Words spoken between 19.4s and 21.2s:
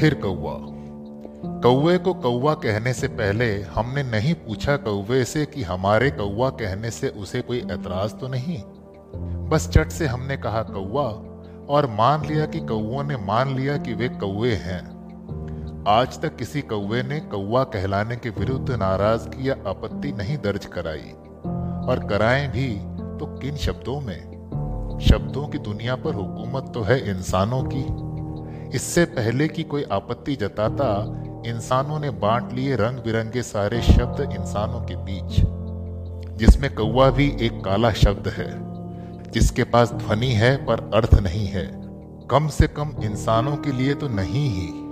या आपत्ति नहीं दर्ज कराई।